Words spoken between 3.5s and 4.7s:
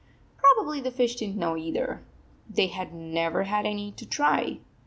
any to try.